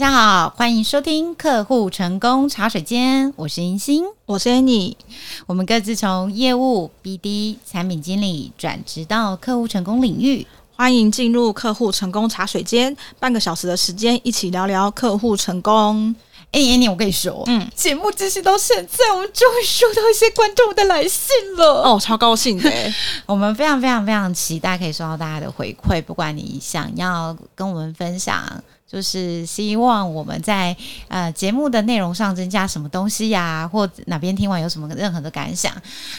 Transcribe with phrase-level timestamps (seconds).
[0.00, 4.96] 家好，欢迎收听客户成功茶水间，我是银星，我是 Annie，
[5.44, 16.16] 我们各自从业务、BD、产品经理转职到客户成功领域，欢迎进入客户成功茶水间，半个小时的时间，一起聊聊客户成功。
[16.52, 22.72] Annie，Annie，我跟你说，嗯，节目进行到现在，我们终于收到一些观众的来信了，哦，超高兴的，
[23.26, 28.42] 我们非常非常非常期待可以收到大家的回馈，不管你想要跟我们分享。
[28.90, 30.76] 就是希望我们在
[31.06, 35.72] 呃节目的内容上增加什么东西呀、啊，或哪边听完有什么任何的感想，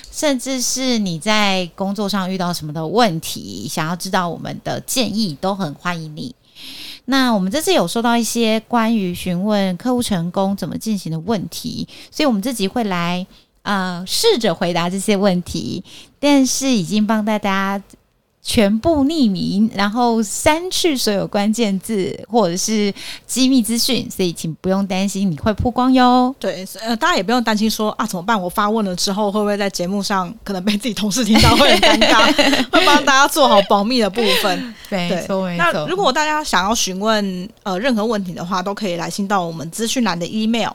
[0.09, 6.33] 甚至是你在工作上遇到什么的问题，想要知道我们的建议，都很欢迎你。
[7.05, 13.27] 那我们这次有收到一些关于询问客户成功怎么进行的问题，所以我们自己会来
[13.63, 15.83] 呃试着回答这些问题，
[16.21, 17.83] 但是已经帮大家。
[18.43, 22.91] 全部匿名，然后删去所有关键字或者是
[23.27, 26.33] 机密资讯，所以请不用担心你会曝光哟。
[26.39, 28.39] 对，呃，大家也不用担心说啊怎么办？
[28.41, 32.33] 我发问了之后会不会在节目上可能被自己同事听到会很尴尬？
[32.71, 34.75] 会帮大家做好保密的部分。
[34.89, 35.09] 对。
[35.57, 40.71] 那如果大家想要询问呃任何问题的话，都可以来信到我们资讯栏的 email。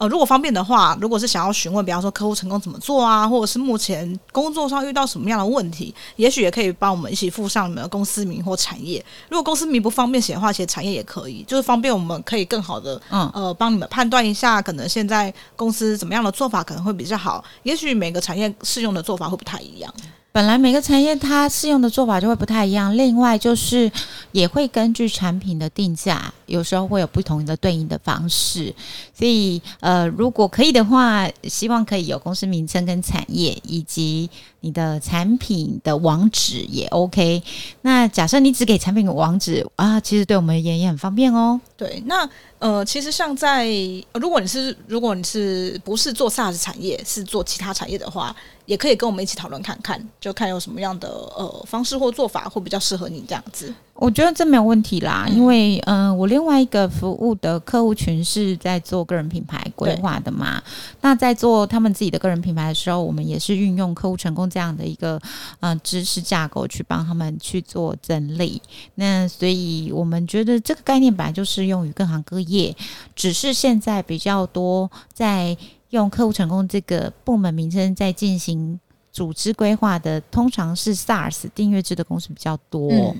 [0.00, 9.04] 呃，如果方便的话，如果是想要询问，比方说客户成功怎么做啊，或者是目前工作上遇到什么样的问题，也许也可以帮我们一起附上你们的公司名或产业。
[9.28, 17.44] 如果公司名不方便写的话，其实产业也可以，就是方便我们可以更好的，嗯，呃，帮你们判断一下，可能现在公司怎么样的做法可能会比较好。
[17.64, 19.94] 也许每个产业适用的做法会不太一样。
[20.32, 23.90] 本来每个产业它适用的做法就会不太一样，另外就是
[24.30, 28.72] 也会根据产品的定价，有时候会有不同的对应的方式。
[29.12, 37.42] 所以，呃，如果可以的话，希望可以有公司名称跟产业，以及你的产品的网址也 OK。
[37.82, 41.60] 那假设你只给产品的网址啊，其实对我们而言也很方便哦。
[41.76, 43.66] 对，那呃，其实像在
[44.14, 48.34] 如果你是如果你是不是做 SaaS 产业，是做其他产业的话。
[48.66, 53.74] 也可以跟我们一起讨论看看，就看有什么样的呃方式或做法会比较适合你这样子。
[54.00, 60.60] 我觉得这没有问题啦，因为嗯、呃，我另外一个服务的客户群是在做个人品牌规划的嘛。
[61.02, 65.20] 那在做他们自己的个人品牌的时候，我们也是运用客户成功这样的一个
[65.60, 68.62] 嗯、呃、知识架构去帮他们去做整理。
[68.94, 72.74] 那所以我们觉得这个概念本来就适用于各行各业，
[73.14, 75.54] 只是现在比较多在
[75.90, 78.80] 用客户成功这个部门名称在进行
[79.12, 82.90] 组织规划的，通常是 SaaS 订阅制的公司比较多。
[82.90, 83.16] 嗯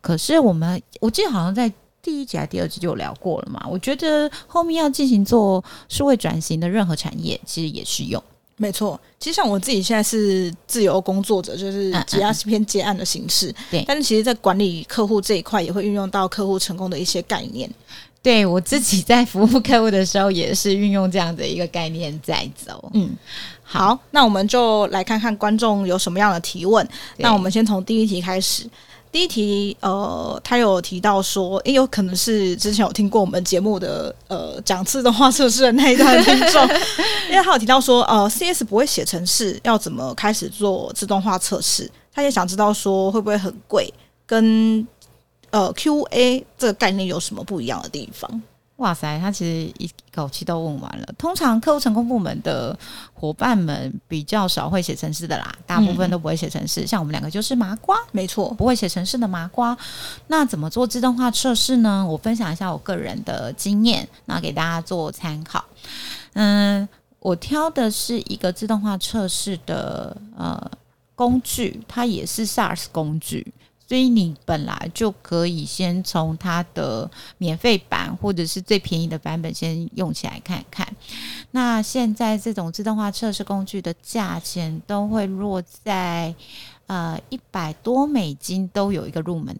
[0.00, 1.72] 可是我们，我记得好像在
[2.02, 3.66] 第一集还第二集就有聊过了嘛。
[3.70, 8.22] 我觉得后面要进行做数位转型的任何产业，其实也是用。
[8.56, 13.50] 没错，其实像我自己现在是自由工作者，就是主要是偏接案的形式。
[13.70, 17.70] 对、嗯嗯，但是其实，在管理客户这一块，也会运用到客户成功的一些概念。
[18.22, 22.90] 对，我自己在服务客户的时候，也是运用这样的一个概念在走。
[22.92, 23.10] 嗯，
[23.62, 26.86] 好，那我们就来看看观众有什么样的提问。
[27.16, 28.68] 那我们先从第一题开始。
[29.12, 36.62] 第一题，呃，他有提到说，诶，有可能是之前有听过我们节目的，呃，讲自动化测试的那一段听众，
[37.28, 41.90] 因为他有提到说，呃，CS 不会写程式，要怎么开始做自动化测试？
[42.14, 43.92] 他也想知道说，会不会很贵，
[44.26, 44.86] 跟
[45.50, 48.42] 呃 QA 这个概念有什么不一样的地方？
[48.80, 51.06] 哇塞，他其实一口气都问完了。
[51.18, 52.76] 通常客户成功部门的
[53.12, 56.80] 伙伴们比较少会写程式的啦，大部分都不会写程式。
[56.82, 59.76] 嗯、像我们两个就是麻瓜，没错，不会写程式的麻瓜。
[60.28, 62.06] 那怎么做自动化测试呢？
[62.08, 65.62] 我分享一下我个人的经验，那给大家做参考。
[66.32, 70.70] 嗯，我挑的是一个自动化测试的呃
[71.14, 73.52] 工具，它也是 SaaS 工具。
[73.90, 80.86] 所以你本来就可以先从它的免费版或者是最便宜的版本先用起来看看。
[81.50, 86.32] 那现在这种自动化测试工具的价钱都会落在
[86.86, 89.58] 呃一百多美金，都有一个入门，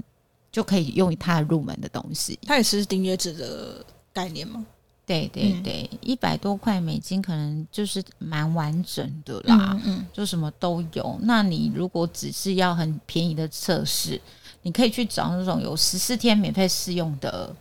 [0.53, 2.38] 就可以用它入门的东西。
[2.47, 4.65] 它也是订阅制的概念吗？
[5.11, 11.19] 对对对，一百多块美金可能就是蛮完整的啦，嗯，嗯，就什么都有。
[11.23, 14.21] 那你如果只是要很便宜的测试，
[14.62, 17.53] 你可以去找那种有十四天免费试用的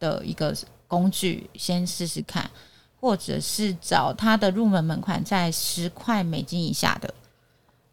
[0.00, 0.52] 的一个
[0.88, 2.50] 工具，先试试看，
[3.00, 7.14] 或者是找它的入门门槛在十块美金以下的。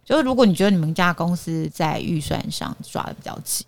[0.04, 3.64] 就是如果你觉得你们家公司在预算上抓的比较紧，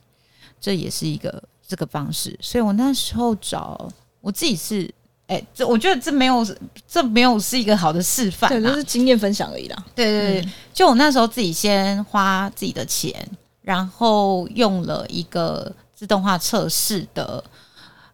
[0.60, 2.36] 这也是一个这个方式。
[2.42, 3.88] 所以我那时候找
[4.22, 4.92] 我自己是。
[5.28, 6.46] 哎、欸，这我觉得这没有，
[6.88, 9.86] 这没有是一个好的示范，对，就是经验分享而已啦。
[9.96, 13.28] 对对对，嗯、就我那时候自己先花自己的钱，
[13.62, 17.44] 然后用了一个自动化测试的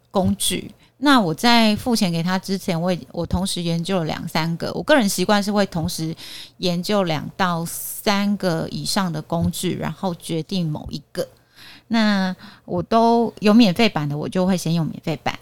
[0.09, 0.73] 工具。
[1.03, 4.71] 那我在付钱给他之前，我我同时研究了两三个。
[4.73, 6.15] 我个人习惯是会同时
[6.59, 11.27] 研究两到三个以上的工具，然后决定某一个。
[11.87, 12.33] 那
[12.65, 15.37] 我都有免费版的，我就会先用免费版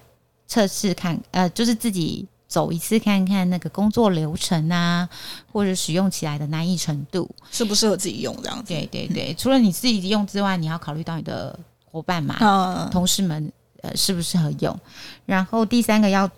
[0.50, 5.08] 测试看，呃，就是自己走一次看看那个工作流程啊，
[5.54, 8.74] 或者使用起来的难易程度适不适合自己用这样子。
[8.74, 13.50] 对对对，除了你自己用之外，你要考虑到你的伙伴嘛，嗯，同事们。
[13.82, 14.78] 呃，适不适合用？
[15.26, 16.30] 然后第三个要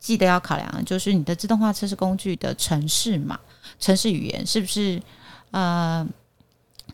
[0.00, 3.38] 记得要考量的就是你的自动化测试工具的城市嘛，
[3.78, 4.98] 城市语言是不是
[5.50, 6.08] 呃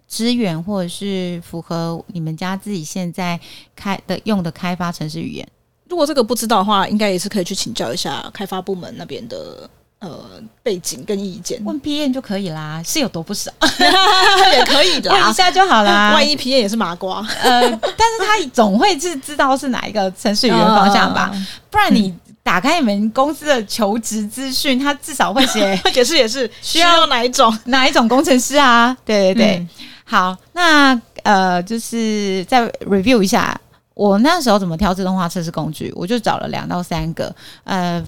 [0.09, 3.39] 资源或者是符合你们家自己现在
[3.77, 5.49] 开的用的开发城市语言？
[5.89, 9.69] 如果这个不知道的话，应该也是可以去请教一下开发部门那边的。
[10.01, 10.23] 呃，
[10.63, 13.51] 背景跟意见问 P N 就可以啦，是有多不少
[14.53, 16.13] 也可以的，问一下就好啦。
[16.13, 21.31] 万一 P N 也是麻瓜，呃，但是他总会是知道是哪一个程序语言方向吧？
[21.33, 28.95] 呃、不然你打开你们公司的求职资讯，他至少会写，解释也是需要哪一种哪一种工程师啊？
[29.07, 29.69] 对对对，嗯、
[30.05, 33.59] 好，那呃，就是再 review 一下，
[33.95, 38.07] 我那时候怎么挑自动化测试工具，我就找了两到三个，呃。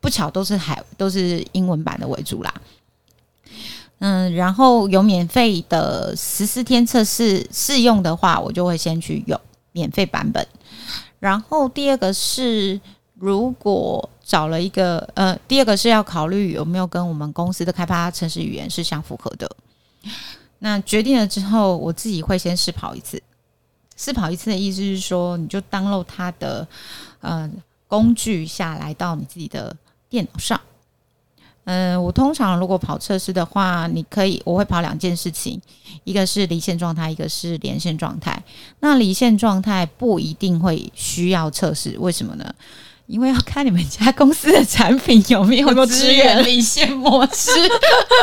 [0.00, 2.54] 不巧都是海都是英文版的为主啦，
[3.98, 9.38] 嗯，然后有免费的十四天测试试用的话，我就会先去用
[9.72, 10.46] 免费版本。
[11.18, 12.80] 然后第二个是，
[13.16, 19.50] 如果找了一个呃，第二个是要考虑有没有跟我们公司的开发程式语言是相符合的。
[20.60, 23.20] 那决定了之后，我自己会先试跑一次。
[23.98, 26.66] 试跑一次的意思是说，你就 download 它的
[27.20, 27.50] 呃
[27.86, 29.76] 工具下来到你自己的。
[30.10, 30.58] 电脑上，
[31.64, 35.60] 嗯、我通常如果跑测试的话，你可以，我会跑两件事情，
[36.04, 38.42] 一个是离线状态，一个是连线状态。
[38.80, 42.54] 那离线状态不一定会需要测试，为什么呢？
[43.08, 47.50] 因为要看你们家公司的产品有没有支援离线模式。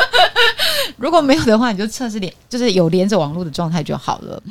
[0.96, 4.42] 如果没有的话，你就测试连，就是有连着网络的状态就好了。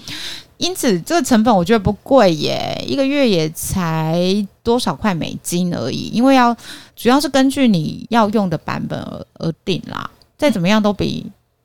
[0.57, 4.21] 因此，这个成本我觉得不贵耶，一个月也才
[4.65, 6.11] 多少块美金而已。
[6.13, 6.53] 因为要
[6.97, 10.11] 主要是根据你要用的版本而而定啦。
[10.37, 11.25] 再怎么样都比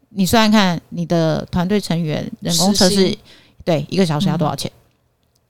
[0.10, 3.18] 你算算看，你的团队成员人工测试，
[3.66, 4.72] 对一个小时要多少钱？
[4.74, 4.79] 嗯、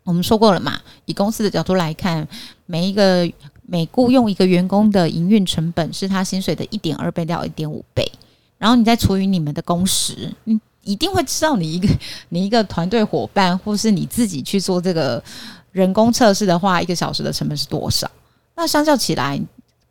[0.10, 2.28] 我们说过了嘛，以公司的角度来看，
[2.66, 3.32] 每一个
[3.68, 8.12] 每雇佣一个员工的营运成本是他薪水的一点二倍到一点五倍，
[8.58, 10.60] 然后你再除以你们的工时，你。
[10.82, 11.88] 一定会知道你一个
[12.30, 15.22] 你一个团队伙伴，或是你自己去做这个
[15.72, 18.10] 人工测试的话，一个小时的成本是多少？
[18.56, 19.40] 那相较起来，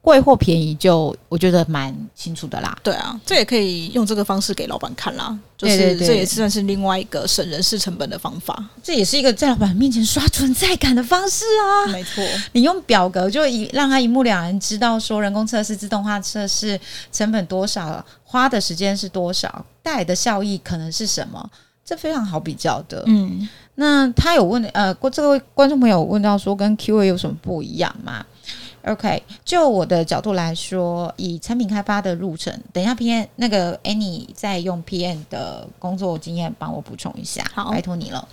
[0.00, 2.78] 贵或便宜，就我觉得蛮清楚的啦。
[2.82, 5.36] 对啊，这也可以用这个方式给老板看啦。
[5.56, 8.64] 就是这也算是另外一个省人事成本的方法。
[8.82, 11.88] 这也是一个在老板面前刷存在感的方式啊。
[11.90, 16.80] 没错，你用表格就一让他一目了然知道说人工测试、自动化测试
[17.12, 21.50] 成本多少，花的时间是多少，带来的效益可能是什么，
[21.84, 23.02] 这非常好比较的。
[23.06, 28.24] 嗯，那他有问呃，这位观众朋友问到说跟 QA 有什么不一样吗
[28.84, 38.26] ？OK，就我的角度来说，以产品开发的路程，等一下 PM 那个 Annie 在用 PM 的工作经验帮我补充一下，好，拜托你了。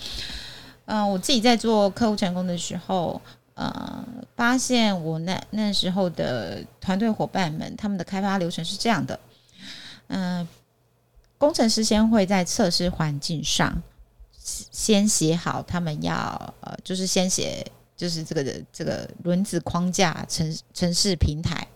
[0.86, 3.20] 嗯、呃，我自己在做客户成功的时候，
[3.55, 4.05] 呃，
[4.36, 9.20] 发现我那那时候的团队伙伴们，他们的开发流程是这样的，
[10.08, 10.48] 嗯、呃，
[11.38, 13.81] 工程师先会在测试环境上
[14.39, 17.65] 先写好，他们要呃，就是先写。
[17.96, 21.68] 就是这个的这个轮子框架城城市平台，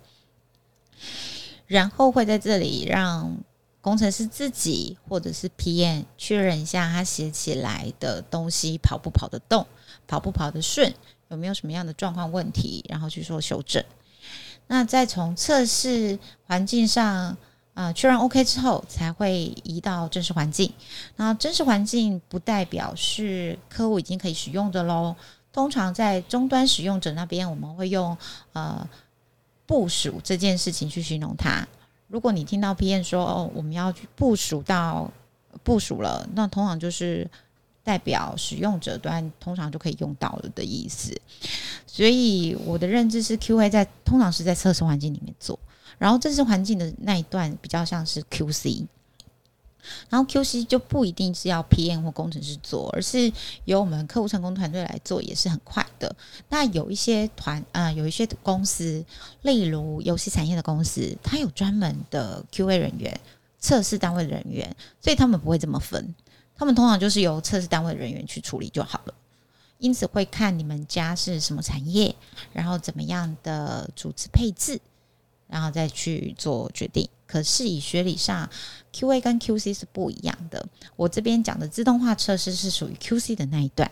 [1.67, 3.37] 然后会在这里让
[3.81, 9.65] 工程师自己或者是 PM 确认一下他写起来的东西跑不跑得动，
[10.07, 10.93] 跑不跑得顺，
[11.29, 13.83] 有没有什么样的状况问题，然后去做修正。
[14.67, 17.37] 那再从测试环境上
[17.75, 20.73] 啊、确认 OK 之后，才会移到真实环境。
[21.15, 25.15] 那真实环境不代表是客户已经可以使用的喽。
[25.51, 28.17] 通常在终端使用者那边，我们会用
[28.53, 28.87] 呃
[29.65, 31.67] 部署这件事情去形容它。
[32.07, 35.11] 如果你听到 PM 说哦，我们要去部署到
[35.63, 37.29] 部署了，那通常就是
[37.83, 41.19] 代表使用者端通常就可以用到了的意思。
[41.85, 45.59] 所以我的认知是，QA 在通常是在测试环境里面做，
[45.97, 48.85] 然后正式环境的那一段比较像是 QC。
[50.09, 53.31] 然后 QC 就不一定是要 PM 或工程师做，而是
[53.65, 56.15] 由我们客户成功团队来做，也是很快的。
[56.49, 59.03] 那有一些团啊、有一些公司，
[59.41, 63.19] 例如游戏产业的公司，它有专门的 QA 人员、
[63.59, 66.13] 测试单位的人员，所以他们不会这么分，
[66.55, 69.13] 他们通常就是由测试单位的人员去处理就好了。
[69.77, 72.13] 因此会看你们家是什么产业，
[72.51, 74.77] 然后怎么样的组织配置，
[75.49, 77.09] 然后再去做决定。
[77.27, 78.49] 可是以学理上
[78.93, 80.65] ，QA 跟 QC 是不一样的。
[80.95, 83.91] 我这边讲的自动化测试是属于 QC 的那一段。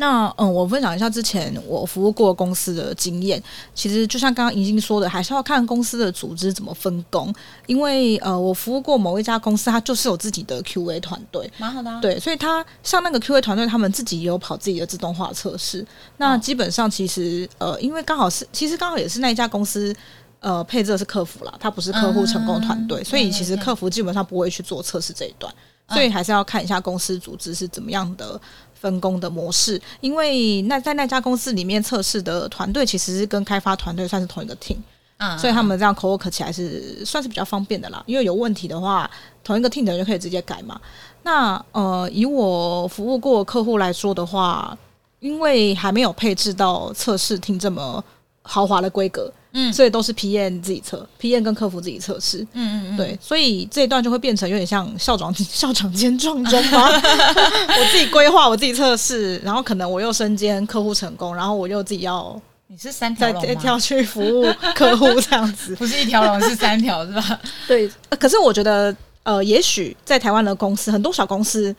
[0.00, 3.42] 那嗯，我分享一下之前我服务过公司的经验。
[3.74, 7.34] 其实就像刚刚银杏说的，还是要看公司的组织怎么分工。
[7.66, 12.00] 因为呃，我服务过某一家公司，它就是有自己的 QA 团队，蛮好的啊。
[12.00, 15.84] 对，所以他像那个 QA 团队，他们自己也有跑自己的自动化测试。
[16.18, 19.92] 那基本上其实呃，因为刚好是，其实刚好也是那一家公司。
[20.40, 25.52] 呃，配置的是客服啦，他不是客户成功团队，嗯，所以其实客服基本上不会去做测试这一段，
[25.88, 28.40] 嗯，所以还是要看一下公司组织是怎么样的
[28.80, 29.80] 分工的模式。
[30.00, 34.76] 因为那在那家公司里面测试的团队其实是跟开发团队算是同一个 team，
[35.18, 38.02] 嗯，所以他们这样 co-work 起来是算是比较方便的啦。
[38.06, 39.10] 因为有问题的话，
[39.42, 40.80] 同一个 team 的人就可以直接改嘛。
[41.22, 44.76] 那呃，以我服务过客户来说的话，
[45.20, 48.02] 因为还没有配置到测试 team 这么
[48.42, 49.32] 豪华的规格。
[49.58, 52.38] 嗯，所以都是 PM 自己测，PM 跟客服自己测试。
[52.52, 56.88] 嗯嗯嗯，对，所以这一段就会变成有点像校长 校长兼撞钟吗？
[56.92, 63.60] 我自己规划，我自己测试，然后可能我又身兼客户成功，然后我又自己要你是三条龙吗？
[63.64, 67.40] 要去服务客户这样子， 不是一条龙是三条是吧？
[67.66, 71.74] 对，可是我觉得呃，也许在台湾的公司，很多小公司，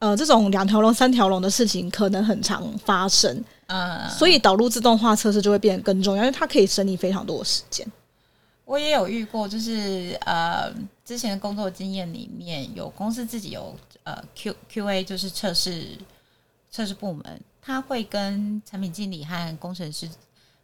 [0.00, 3.44] 呃，这种两条龙、三条龙的事情可能很常发生。
[3.66, 7.86] 嗯，所以导入自动化测试就会变得更重要，因为它可以省你非常多的时间。
[8.64, 10.72] 我也有遇过，就是呃，
[11.04, 13.74] 之前的工作经验里面有公司自己有
[14.04, 15.98] 呃 Q QA，就是测试
[16.70, 20.08] 测试部门，他会跟产品经理和工程师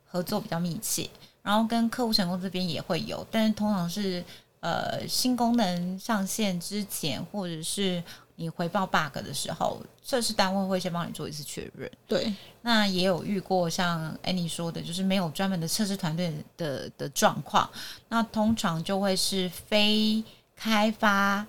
[0.06, 1.10] 合作比较密切，
[1.42, 4.24] 然后跟客户成功这边也会有，但是通常是
[4.60, 8.02] 呃新功能上线之前，或者是。
[8.36, 11.88] 你回报 bug 的时候，测试单位会先帮你做一次确认。
[12.08, 17.70] 对，那也有遇过像 Annie 说的，就是没有专门的测试团队的的状况。
[18.08, 20.22] 那通常就会是非
[20.56, 21.46] 开发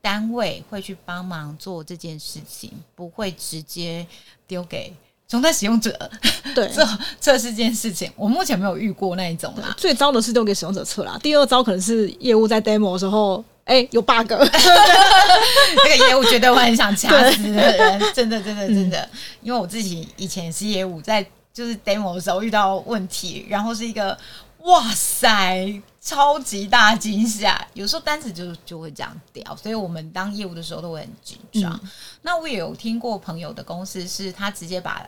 [0.00, 4.04] 单位会去帮忙做这件事情，不会直接
[4.48, 4.92] 丢给
[5.28, 6.10] 终端使用者
[6.56, 6.84] 对测
[7.20, 8.10] 测试这件事情。
[8.16, 9.72] 我目前没有遇过那一种啦。
[9.76, 11.16] 最糟的是丢给使用者测啦。
[11.22, 13.44] 第二招可能是业务在 demo 的时候。
[13.66, 19.08] 哎、欸，有 bug， 那个业务绝对我很想掐死的人，真的，真的，真的。
[19.42, 21.20] 因为我自己以前也是业务，在
[21.52, 24.16] 就是 demo 的时候遇到问题，然后是一个
[24.60, 27.66] 哇塞，超级大惊吓。
[27.74, 31.90] 有时候单子就就会这样掉，所以我们当业务的时候都会很紧张、嗯。
[32.22, 35.04] 那我也有听过朋友的公司是他直接把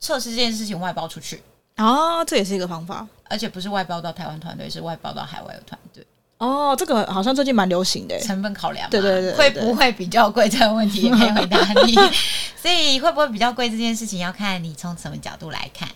[0.00, 1.40] 测试这件事情外包出去
[1.76, 6.04] 哦，这也是一个方法，而且不是外包到台湾团队，是外包到海外的团队。
[6.40, 10.48] 哦，这个好像最近蛮流行的，成本考量，对对对，对，会不会比较贵？
[10.48, 11.94] 这个问题也可以回答你。
[12.56, 13.68] 所以会不会比较贵？
[13.68, 15.86] 这件事情要看你从什么角度来看。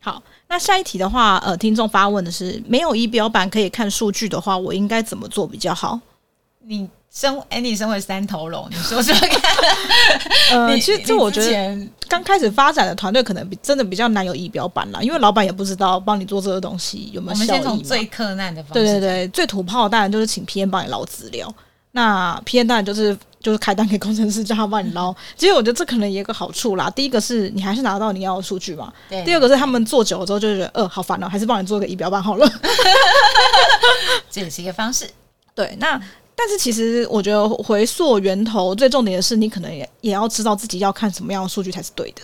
[0.00, 6.00] 好，那下一题的话，呃，听众发问的是，没有仪表板可以看数据的话，我应该怎么做比较好？
[6.62, 6.88] 你。
[7.16, 9.40] 身哎，你身为三头龙，你说说看。
[10.52, 17.48] 呃， 其实这我觉得刚开始发展的团队可能比真的比较难有仪表板啦，因为老板也不知道帮你做这个东西有没有效益。
[17.48, 18.74] 我们先从最克难的方式。
[18.74, 21.50] 对对对，最土炮的当然就是请 PM 帮你捞资料。
[21.92, 25.10] 那 PM 当然就是就是开单给工程师叫他帮你捞。
[25.38, 26.90] 其实我觉得这可能也有个好处啦。
[26.90, 28.92] 第一个是你还是拿到你要的数据嘛。
[29.08, 29.24] 对。
[29.24, 32.46] 第二个是他们做久了之后就觉得，呃，好烦哦，还是帮你做个仪表板好了。
[34.30, 35.08] 这也是一个方式。
[35.54, 35.98] 对，那。
[36.38, 42.22] 但是其实我觉得回溯源头最重点的是，你可能也也要知道自己要看什么样的数据才是对的。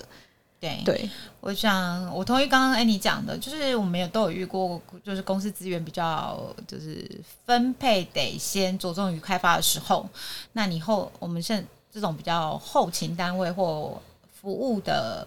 [0.61, 7.11] 对对，我想我同意刚刚安妮讲的，就是我们也都有遇过，就是公司资源比较就是
[7.47, 10.07] 分配得先着重于开发的时候，
[10.53, 14.01] 那你后我们现这种比较后勤单位或
[14.41, 15.27] 服务的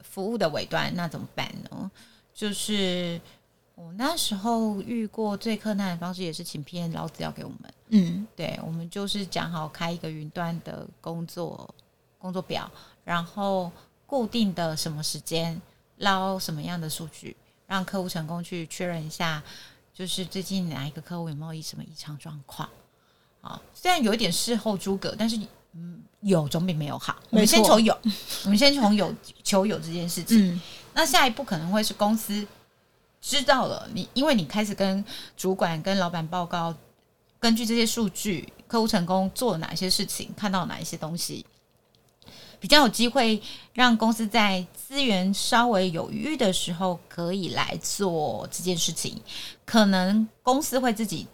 [0.00, 1.90] 服务的尾端，那怎么办呢？
[2.32, 3.20] 就是。
[3.80, 7.72] 我那时候遇过最困难的方式，也是请 P N 捞资料给我们。
[7.90, 11.72] 嗯，对，我们就是讲好开一个云端的工作
[12.18, 12.68] 工作表，
[13.04, 13.70] 然后
[14.04, 15.62] 固定的什么时间
[15.98, 17.36] 捞什么样的数据，
[17.68, 19.40] 让客户成功去确认一下，
[19.94, 22.68] 就是最近哪一个客户有没有什么异常状况。
[23.40, 25.38] 啊，虽然有一点事后诸葛，但是
[25.74, 27.16] 嗯，有总比没有好。
[27.30, 27.96] 我们先求有，
[28.44, 30.52] 我们先从有求有这件事情。
[30.52, 30.60] 嗯，
[30.94, 32.44] 那下一步可能会是公司。
[33.20, 35.04] 知道了，你因为你开始跟
[35.36, 36.74] 主管、跟老板报告，
[37.40, 41.44] 根据这些数据，客户成功做了哪些事情，看到哪一些东西，
[42.60, 49.20] 比较有机会让公司在资源稍微有余的时候，可以来做这件事情。
[49.64, 51.26] 可能公司会自己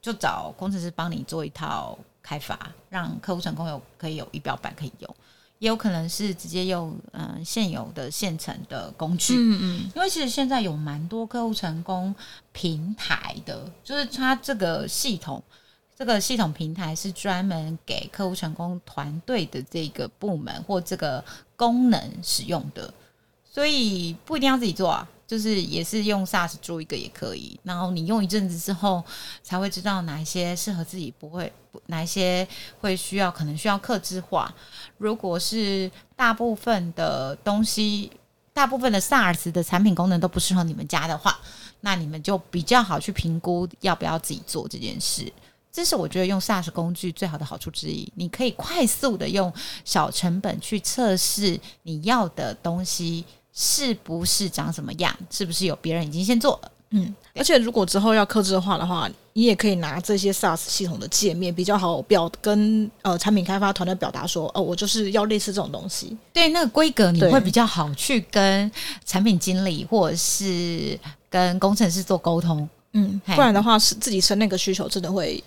[0.00, 5.16] 就找工程师帮你做一套开发，让客户成功有可以有仪表板可以用。
[5.58, 9.34] 也有可能是直接用嗯现有的现成的工具。
[9.34, 12.14] 嗯嗯，因为其实现在有蛮多客户成功
[12.52, 15.42] 平台的，就是它这个系统，
[15.96, 21.24] 这个系统平台是专门给客户成功团队的这个部门或这个
[21.56, 22.92] 功能使用的，
[23.50, 25.08] 所以不一定要自己做啊。
[25.26, 29.04] 就是也是用 SaaS 做一个也可以，然后你用一阵子之后，
[29.42, 31.52] 才会知道哪一些适合自己，不会
[31.86, 32.46] 哪一些
[32.80, 34.54] 会需要，可能需要克制化。
[34.98, 38.10] 如果是大部分的东西，
[38.52, 41.36] 大部分的 SaaS 的产品功能都不适合你们家的话，
[41.80, 45.30] 那你们就比较好去评估要不要自己做这件事。
[45.72, 49.52] 这是我觉得用 SaaS 工具最好的好处之一，你可以快速的用
[49.84, 53.24] 小成本去测试你要的东西。
[53.58, 55.16] 是不是长什么样？
[55.30, 56.70] 是不是有别人已经先做了？
[56.90, 66.16] 嗯，而且如果之后要克制化的话，你也可以拿这些 SaaS 系统的界面比较好表跟呃产品开发团队表达说，哦，我就是要类似这种东西。
[66.32, 68.70] 对，那个规格你会比较好去跟
[69.04, 70.98] 产品经理或者是
[71.30, 72.68] 跟工程师做沟通。
[72.92, 75.42] 嗯，不然的话是自己生那个需求，真的会。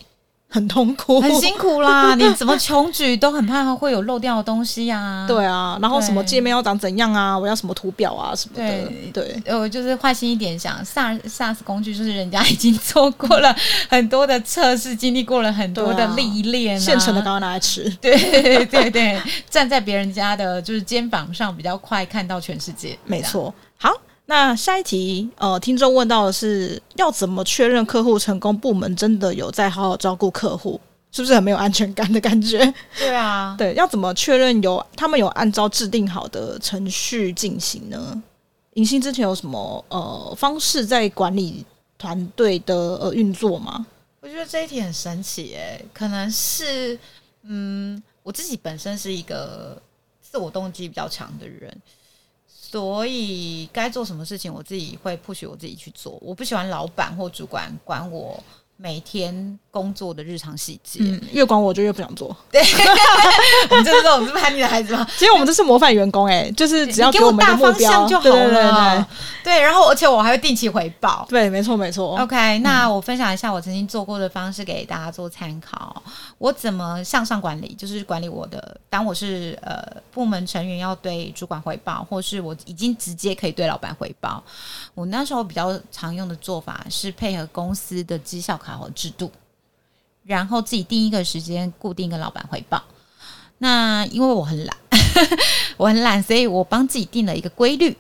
[0.52, 2.16] 很痛苦，很辛苦啦！
[2.18, 5.28] 你怎么穷举都很怕会有漏掉的东西呀、啊。
[5.28, 7.38] 对啊，然后什么界面要长怎样啊？
[7.38, 8.68] 我要什么图表啊什么的。
[9.14, 13.56] 对，对我，就是坏心一点想，SaaS SaaS 工具就是人家已经做过了
[13.88, 17.88] 很多的测试，经历过了很多的历练、啊，现成的刚刚拿来吃。
[18.02, 22.98] 对对对对，站在别人家的就是肩膀上，比较快看到全世界。
[23.06, 23.54] 没错，好。
[24.30, 30.80] 那下一题，呃，听众问到的是，要怎么确认客户成功部门真的有在好好照顾客户？
[31.12, 32.60] 是不是很没有安全感的感觉？
[33.00, 38.22] 对啊， 对，要怎么确认有他们有按照制定好的程序进行呢？
[38.76, 41.66] 银星之前有什么呃方式在管理
[41.98, 43.88] 团队的呃运作吗？
[44.22, 47.00] 我觉得这一题很神奇，哎，可能是
[47.42, 49.82] 嗯，我自己本身是一个
[50.22, 51.76] 自我动机比较强的人。
[52.50, 56.18] 所以该做什么事情，我自己会 push 我自己去做。
[56.22, 58.44] 我不喜欢老板或主管管我
[58.82, 62.34] 每天工作的日常细节，嗯，越管我就越不想做。
[62.50, 62.62] 对，
[63.70, 65.06] 我们就是这种是叛逆的孩子吗？
[65.18, 68.32] 其实我们都是模范员工，哎，就是只要给我们大方向就好了。
[68.32, 69.06] 对对对，对，
[69.44, 71.26] 对，然后而且我还会定期回报。
[71.30, 72.18] 对，没错没错。
[72.18, 76.02] OK，那我分享一下我曾经做过的方式给大家做参考。
[76.38, 77.76] 我怎么向上管理？
[77.78, 84.42] 就是管理我的，当我是呃部门成员要对主管回报，或是我已经直接可以对老板回报。
[84.96, 89.32] 我那时候比较常用的做法是配合公司的绩效考核制度，
[90.24, 92.84] 然后自己定一个时间，固定跟老板汇报。
[93.58, 94.78] 那因为我很懒，
[95.78, 97.98] 我很懒，所以我帮自己定了一个规律，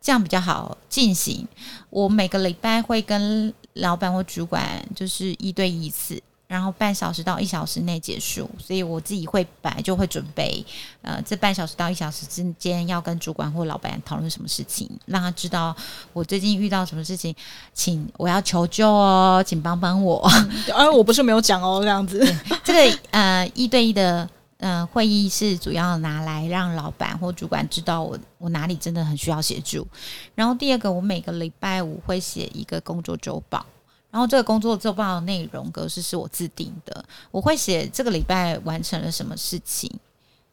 [0.00, 1.46] 这样比较好进行。
[1.90, 6.22] 我每个礼拜会跟老板或主管就是一对一次。
[6.52, 10.62] 然后半小时到一小时内结束，所以我自己会本来就会准备，
[11.00, 15.74] 呃，这半小时到一小时之间要跟主管或老板讨论什么事情，让他知道
[16.12, 17.34] 我最近遇到什么事情，
[17.72, 20.30] 请我要求救哦，请帮帮我。
[20.30, 22.22] 嗯、啊，我不是没有讲哦，这样子。
[22.62, 29.88] 这个呃一对一的呃会议是主要拿来让老板或主管知道我我哪里真的很需要协助。
[30.34, 33.64] 然后第二个，我每个礼拜五会写一个工作周报。
[34.12, 39.90] 然后这个工作周报的内容格式是我自定的，我会写这个礼拜完成了什么事情，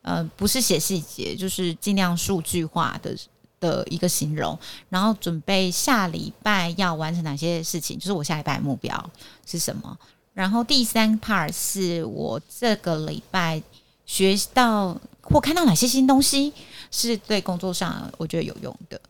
[0.01, 3.13] 呃，不是写细节，就是尽量数据化的
[3.59, 4.57] 的一个形容。
[4.87, 9.11] 然后准备下礼拜要完成哪些事情，就是我下礼拜目标
[9.45, 9.97] 是什么。
[10.33, 13.61] 然后第三 part 是我这个礼拜
[14.05, 16.53] 学到或看到哪些新东西，
[16.91, 19.01] 是对工作上我觉得有用的。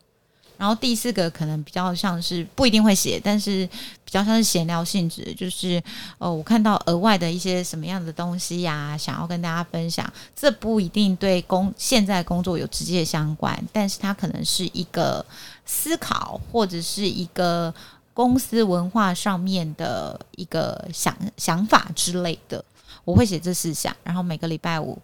[0.60, 3.66] 然后第四个可能比较像是不一定会写，但是
[4.04, 5.82] 比较像是闲聊性质，就是
[6.18, 10.12] 哦，我看到额外的一些什么样的东西呀、啊，想要跟大家分享。
[10.36, 15.26] 这不一定对工现在工作有直接相关，但是它可能是一个
[15.66, 17.74] 思考或者是一个
[18.14, 22.62] 公司文化上面的一个想想法之类的。
[23.06, 25.00] 我会写这四项，然后每个礼拜五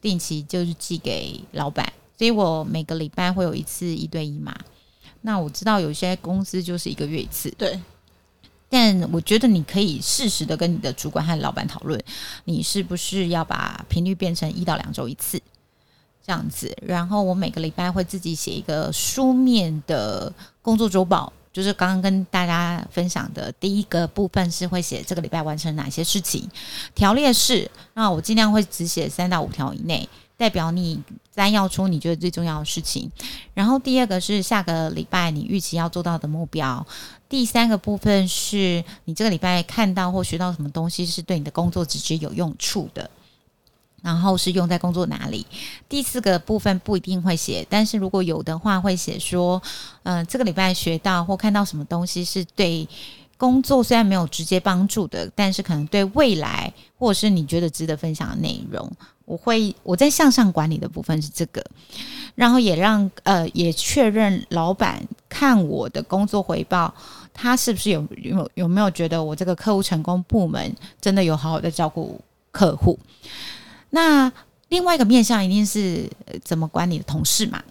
[0.00, 1.92] 定期就是寄给老板。
[2.20, 4.54] 所以我每个礼拜会有一次一对一嘛，
[5.22, 7.80] 那我知道有些公司就是一个月一次，对。
[8.68, 11.98] 但我觉得你可以适时的跟你的主管和老板讨论，
[12.44, 15.40] 你是不是要把频率变成一到两周一次
[16.22, 16.76] 这样子。
[16.82, 20.30] 然后我每个礼拜会自己写一个书面的
[20.60, 26.46] 工作周报，就是刚刚跟大家分享的第一个部分是会写这个礼拜完成哪些事情，
[26.94, 27.70] 条列式。
[27.94, 30.06] 那我尽量会只写三到五条以内。
[30.40, 30.98] 代表你
[31.30, 33.10] 摘要出你觉得最重要的事情，
[33.52, 36.86] 然后第二个是下个礼拜你预期要做到的目标，
[37.28, 43.10] 第三个部分是你这个礼拜看到或学到什么东西是对你的工作直接有用处的。
[44.02, 45.46] 然后是用在工作哪里。
[45.86, 49.60] 第四个部分不一定会写，但是如果有的话，会写说，
[50.04, 52.88] 嗯、这个礼拜学到或看到什么东西是对
[53.36, 58.90] 工作虽然没有直接帮助的，但是可能对未来或者是你觉得值得分享的内容。
[59.30, 61.64] 我会我在向上管理的部分是这个，
[62.34, 66.92] 然后也让呃也确认老板看我的工作回报，
[67.32, 72.98] 他是不是有有有没有觉得我这个客户成功部门真的有好好的照顾客户？
[73.90, 74.32] 那
[74.68, 76.10] 另外一个面向一定是
[76.42, 77.62] 怎么管理的同事嘛？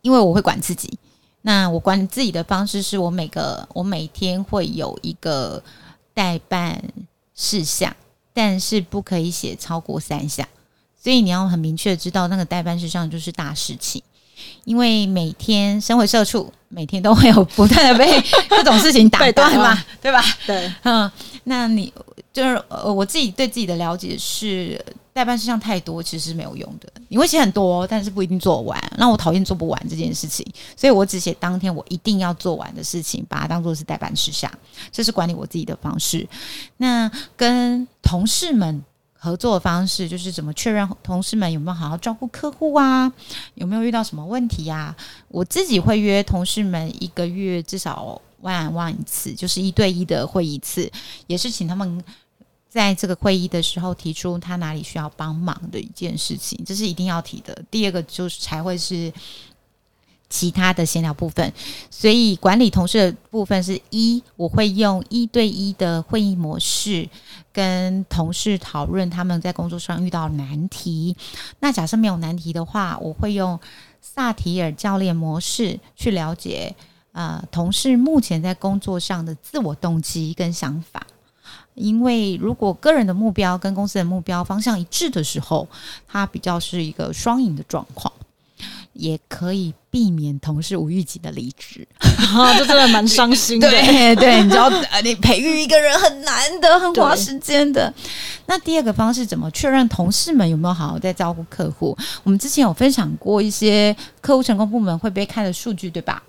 [0.00, 0.98] 因为我会管自己，
[1.42, 5.62] 那我管自己的方式是我每个我每天会有一个
[6.14, 6.82] 待办
[7.34, 7.94] 事项。
[8.34, 10.46] 但是不可以写超过三下，
[11.00, 14.02] 所以你要很明确的知道那个代办事项就是大事情，
[14.64, 18.20] 因为每天身为社畜，每天都会有不断的被
[18.50, 20.20] 各种事情打断嘛，对吧？
[20.46, 21.10] 对，嗯，
[21.44, 21.92] 那你
[22.32, 24.82] 就是呃，我自己对自己的了解是。
[25.14, 26.92] 代办事项太多，其实是没有用的。
[27.06, 28.76] 你会写很多，但是不一定做完。
[28.98, 30.44] 那我讨厌做不完这件事情，
[30.76, 34.50] 所以我只写当天我一定要做完的事情，把它当做是代办事项。
[34.90, 36.28] 这是管理我自己的方式。
[36.78, 38.82] 那跟同事们
[39.16, 43.12] 合作的方式，就是怎么确认同事们有没有好好照顾客户啊？
[43.54, 44.96] 有没有遇到什么问题呀、啊？
[45.28, 50.88] 我自己会约同事们一个月至少 one on one 一次，就是一对一的会议一次，
[51.26, 52.04] 也是请他们。
[52.74, 57.56] 在这个会议的时候提出他哪里需要帮忙的一件事情，这是一定要提的。
[57.70, 59.12] 第二个就是才会是
[60.28, 61.52] 其他的闲聊部分。
[61.88, 67.08] 所以管理同事的部分是一，我会用一对一的会议模式
[67.52, 71.16] 跟同事讨论他们在工作上遇到难题。
[71.60, 73.56] 那假设没有难题的话，我会用
[74.00, 76.74] 萨提尔教练模式去了解
[77.14, 81.02] 呃同事目前在工作上的自我动机跟想法。
[81.74, 85.66] 因为如果个人的目标跟公司的目标方向一致的时候，
[86.06, 88.12] 它比较是一个双赢的状况，
[88.92, 91.84] 也可以避免同事无预警的离职。
[92.32, 93.66] 啊，这真的蛮伤心的。
[93.74, 94.70] 对对，你知道，
[95.02, 97.92] 你培育一个人很难的，很花时间的。
[98.46, 101.98] 那第二个方式，怎么确认同事们有没有好好在照顾客户？
[102.22, 106.22] 我们之前有分享过一些客户成功部门会被看的数据，对吧？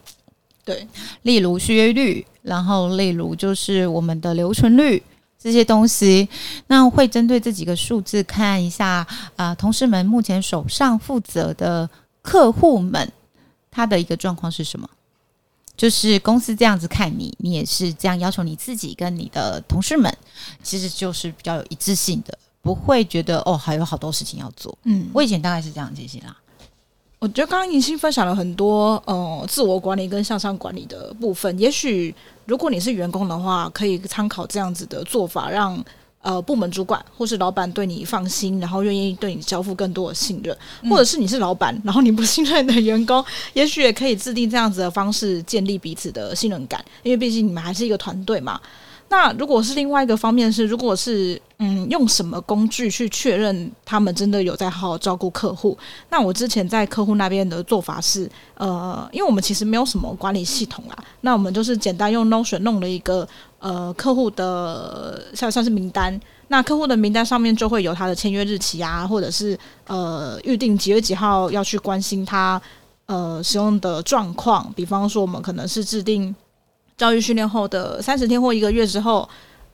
[0.65, 0.86] 对，
[1.21, 5.01] 例如续约率，然后例如就是我们的留存率。
[5.38, 6.28] 这些东西，
[6.65, 11.88] 那会针对这几个数字看一下啊、呃，同事们目前手上负责的
[12.23, 13.12] 客户们，
[13.69, 14.89] 他的一个状况是什么？
[15.78, 20.12] 就是公司这样子看你，你也是这样要求你自己跟你的同事们，
[20.63, 24.75] 其实就是比较有一致性的，不会觉得哦还有好多事情要做。
[24.86, 26.36] 嗯，我以前大概是这样解析啦。
[27.19, 32.13] 我觉得刚刚银杏分享了很多呃自我管理跟向上管理的部分，也许。
[32.47, 35.84] 如果你是员工的话，可以参考这样子的做法，让
[36.21, 40.56] 呃部门主管或是老板对你放心，然后愿意对你交付更多的信任。
[40.84, 48.62] 嗯、或者是你是老板，然后你不信任你的员工，也许也可以制定这样子的方式建立彼此的信任感，因为毕竟你们还是一个团队嘛。
[49.07, 55.77] 那如果是另外一个方面是，如果是嗯用什么工具去确认他们真的有在好好照顾客户？
[56.09, 63.25] 那我之前在客户那边的做法是，呃，因为我们其实没有什么管理系统啦，那我们就是简单用 Notion 弄了一个
[63.59, 72.59] 呃客户的像算是名单，那客户的名单上面就会有他的签约日期啊，或者是呃预定几月几号要去关心他
[73.05, 76.35] 呃使用的状况，比方说我们可能是制定。
[76.97, 79.27] 教育训练后的三十天或一个月之后，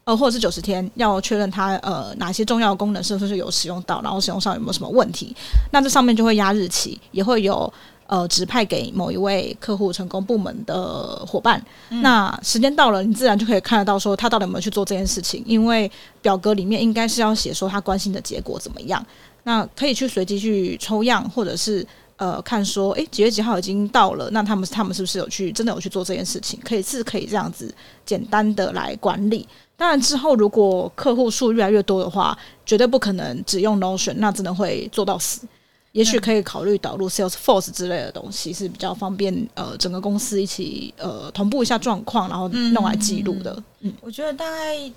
[0.03, 5.35] 呃，或者是九十天，要确认它呃哪些重要的功能是不是有使用到，然后使用上有没有什么问题。
[5.71, 7.71] 那这上面就会压日期，也会有
[8.07, 11.63] 呃指派给某一位客户成功部门的伙伴。
[11.89, 15.89] 嗯、那时间到了，你自然就可以看得到说他到底有没有去做这件事情，因为
[16.23, 19.05] 表格里面应该是要写说他关心的结果怎么样。
[19.43, 21.85] 那可以去随机去抽样，或者是。
[22.21, 24.29] 呃，看说，诶，几月几号已经到了？
[24.29, 26.59] 那他们他们是不是有去真的有去做这件事情？
[26.63, 27.73] 可以是可以这样子
[28.05, 29.47] 简单的来管理。
[29.75, 35.47] 当然之后如果客户数越来越多的话，绝对不可能只用 Notion，那真的会做到死。
[35.93, 43.51] 也许可以考虑导入 Salesforce 之类的东西，是比较方便呃整个公司一起呃同步一下状况，然后弄来记录的。
[43.79, 44.91] 嗯，嗯，我觉得大概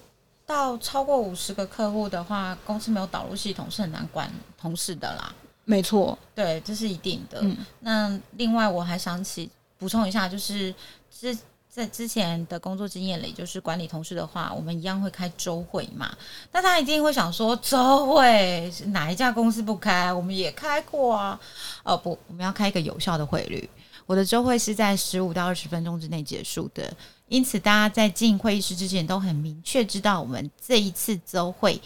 [0.44, 5.34] 到超过五十个客户的话，公司没有导入系统是很难管同事的啦。
[5.64, 7.38] 没错，对，这是一定的。
[7.42, 9.48] 嗯，那另外我还想起
[9.78, 10.74] 补充一下，就是
[11.10, 11.36] 之
[11.68, 16.14] 在之前的工作经验里，就是管理同事的话，我们一样会开周会嘛。
[16.52, 20.12] 但他一定会想说，周会哪一家公司不开？
[20.12, 21.40] 我们也开过啊。
[21.82, 23.68] 哦不，我们要开一个有效的汇率。
[24.06, 26.94] 我的周会是在十五到二十分钟之内结束的，
[27.28, 31.80] 因此，大家在进会议室之前都很明确知道我们这一次周会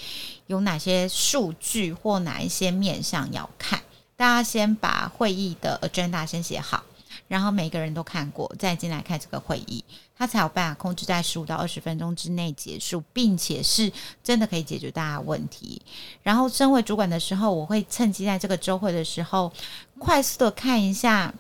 [0.47, 3.81] 有哪些数据或哪一些面向要看。
[4.17, 6.83] 大家先把会议的 agenda 先写好，
[7.29, 9.83] 然后每个人都看过，再进来开这个会议，
[10.17, 13.93] 他才有办法控制在十五到二十分钟之内结束，并且是
[14.25, 15.81] 真的可以解决大家问题。
[16.21, 19.53] 然后，身为主管的时候，我会趁机在这个周会的时候，
[20.01, 21.33] 快速的看一下。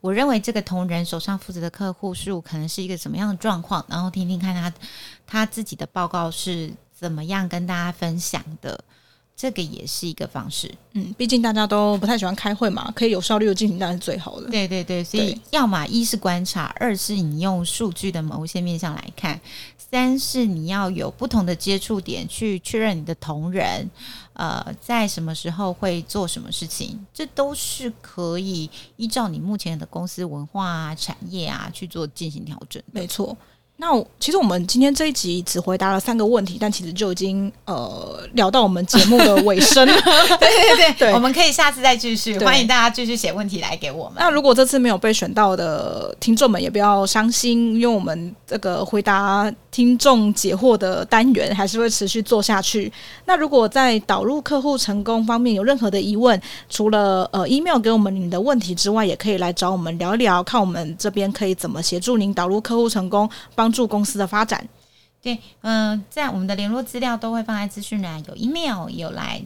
[0.00, 4.72] 我认为这个同仁手上负责的客户数可能是一个什么样的状况，然后听听看他
[5.26, 8.84] 他自己的报告是怎么样跟大家分享的，
[9.40, 10.68] 这个也是一个方式。
[10.94, 14.50] 嗯，毕竟大家都不太喜欢开会嘛，可以有效率的进行当然是最好的。
[14.50, 19.40] 对对对，所以要么一是观察，二是你用数据的某一些面向来看，
[19.78, 23.88] 三是你要有不同的接触点去确认你的同仁。
[24.32, 32.82] 呃，在什么时候会做什么事情，这都是可以依照你目前的公司文化啊、产业啊去做进行调整。
[32.92, 33.36] 没错。
[33.80, 39.94] 那其实我们今天这一集只回答了三个问题，但其实就已经呃聊到我们节目的尾声了。
[40.02, 42.36] 对 对对， 对，我们可以下次再继续。
[42.40, 44.14] 欢迎大家继续写问题来给我们。
[44.18, 52.92] 那如果这次没有被选到的听众们，也不要伤心，因为我们这个回答听众解惑的单元还是会持续做下去。
[53.26, 63.67] 那如果在导入客户成功方面有任何的疑问，除了呃 email 给我们你的问题之外，也可以来找我们聊一聊，看我们这边可以怎么协助您导入客户成功，帮。
[63.68, 64.66] 帮助公司的发展，
[65.20, 69.44] 对，嗯、呃，在我们的联络资料都会放在资讯栏，有 email，有 Line。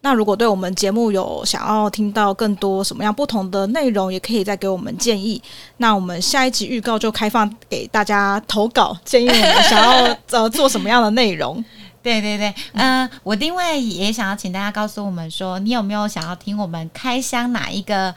[0.00, 5.40] 那如果对我们节目有想要听到更多什么样不同的内容，也可以再给我们建议。
[5.76, 11.64] 那我们下一集预告就开放给大家投稿，建议我们想要呃做什么样的内容。
[12.02, 18.12] 对对对，嗯、呃，我另外也想要请大家告诉我们说，你有没有想要听我们开箱哪一个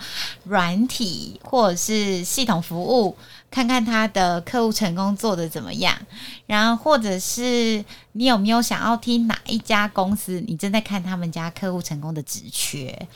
[0.45, 3.15] 软体或者是系统服务？
[3.51, 5.97] 看看他的客户成功做得怎么样，
[6.45, 10.43] 然后或者是你有没有想要听哪一家公司？
[10.47, 13.07] 你正在看他们家客户成功的职缺，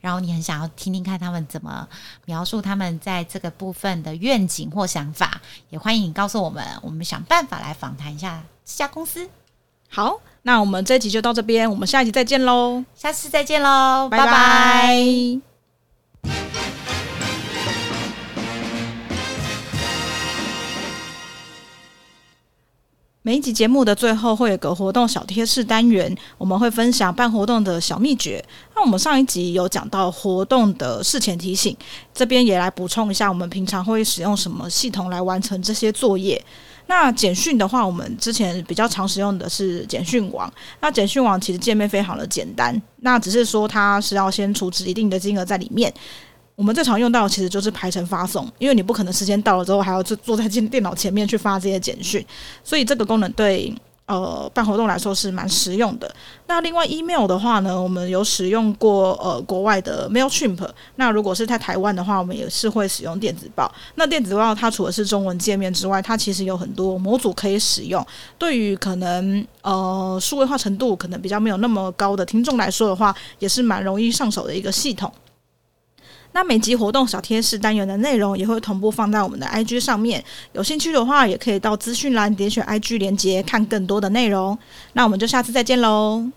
[0.00, 1.86] 然后你很想要听听看他们怎么
[2.24, 9.28] 描述他们在这个部分的愿景或想法，也欢迎你告诉我们，我们想办法来访谈一下这家公司。
[9.90, 14.24] 好，那我们这一集就到这边，我们下一集再见喽，下次再见喽，拜拜。
[14.24, 15.51] 拜拜。
[23.24, 28.44] 每一集节目的最后会有个活动小贴士单元，我们会分享办活动的小秘诀。
[28.74, 31.76] 那我们上一集有讲到活动的事前提醒，
[32.12, 36.44] 这边也来补充一下，我们平常会使用什么系统来完成这些作业。
[36.88, 40.52] 那简讯的话，我们之前比较常使用的是简讯网。
[40.80, 45.94] 那简讯网其实界面非常的简单，那只是说它是要先储值一定的金额在里面。
[46.54, 52.24] 我们最常用到的其实就是排程发送，因为你不可能时间到了之后还要坐坐在电电脑前面去发这些简讯，
[52.62, 53.74] 所以这个功能对
[54.06, 56.14] 呃办活动来说是蛮实用的。
[56.46, 63.72] 那另外 email 的话呢，我们有使用过呃国外的 Mailchimp，那如果是在台湾的话，我们也是会使用电子报。
[63.94, 68.06] 那电子报它除了是中文界面之外，它其实有很多模组可以使用。
[68.38, 75.10] 对于可能呃数位化程度可能比较没有那么高的听众来说的话，也是蛮容易上手的一个系统。
[76.32, 84.58] 那每集活动小贴士单元的内容也会同步放在我们的 IG 上面，有兴趣的话也可以到资讯栏点选 IG 连接看更多的内容。
[84.94, 86.30] 那我们就下次再见喽。